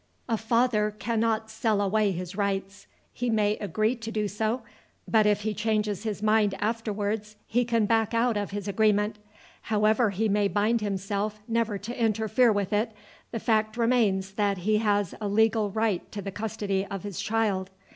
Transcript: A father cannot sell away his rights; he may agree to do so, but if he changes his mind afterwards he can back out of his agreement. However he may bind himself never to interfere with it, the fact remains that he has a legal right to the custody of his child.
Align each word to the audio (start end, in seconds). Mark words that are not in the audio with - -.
A 0.27 0.35
father 0.35 0.89
cannot 0.97 1.51
sell 1.51 1.79
away 1.79 2.09
his 2.09 2.35
rights; 2.35 2.87
he 3.13 3.29
may 3.29 3.55
agree 3.57 3.95
to 3.97 4.11
do 4.11 4.27
so, 4.27 4.63
but 5.07 5.27
if 5.27 5.41
he 5.41 5.53
changes 5.53 6.01
his 6.05 6.23
mind 6.23 6.55
afterwards 6.57 7.35
he 7.45 7.63
can 7.65 7.85
back 7.85 8.11
out 8.15 8.35
of 8.35 8.49
his 8.49 8.67
agreement. 8.67 9.17
However 9.61 10.09
he 10.09 10.27
may 10.27 10.47
bind 10.47 10.81
himself 10.81 11.39
never 11.47 11.77
to 11.77 12.03
interfere 12.03 12.51
with 12.51 12.73
it, 12.73 12.93
the 13.29 13.39
fact 13.39 13.77
remains 13.77 14.31
that 14.31 14.57
he 14.65 14.79
has 14.79 15.13
a 15.21 15.27
legal 15.27 15.69
right 15.69 16.11
to 16.13 16.19
the 16.23 16.31
custody 16.31 16.83
of 16.87 17.03
his 17.03 17.19
child. 17.21 17.69